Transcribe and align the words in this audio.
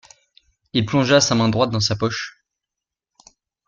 Il 0.73 0.87
plongea 0.87 1.21
sa 1.21 1.35
main 1.35 1.47
droite 1.49 1.69
dans 1.69 1.79
sa 1.79 1.95
poche. 1.95 2.43